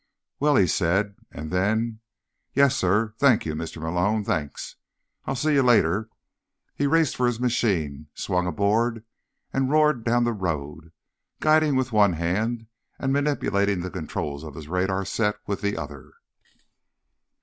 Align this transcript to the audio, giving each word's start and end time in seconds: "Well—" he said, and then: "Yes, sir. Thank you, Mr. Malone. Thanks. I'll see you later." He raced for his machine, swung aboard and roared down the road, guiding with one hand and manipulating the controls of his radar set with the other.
"Well—" 0.39 0.55
he 0.55 0.65
said, 0.65 1.13
and 1.31 1.51
then: 1.51 1.99
"Yes, 2.55 2.75
sir. 2.75 3.13
Thank 3.19 3.45
you, 3.45 3.53
Mr. 3.53 3.79
Malone. 3.79 4.23
Thanks. 4.23 4.77
I'll 5.27 5.35
see 5.35 5.53
you 5.53 5.61
later." 5.61 6.09
He 6.73 6.87
raced 6.87 7.15
for 7.15 7.27
his 7.27 7.39
machine, 7.39 8.07
swung 8.15 8.47
aboard 8.47 9.03
and 9.53 9.69
roared 9.69 10.03
down 10.03 10.23
the 10.23 10.33
road, 10.33 10.91
guiding 11.39 11.75
with 11.75 11.91
one 11.91 12.13
hand 12.13 12.65
and 12.97 13.13
manipulating 13.13 13.81
the 13.81 13.91
controls 13.91 14.43
of 14.43 14.55
his 14.55 14.67
radar 14.67 15.05
set 15.05 15.35
with 15.45 15.61
the 15.61 15.77
other. 15.77 16.13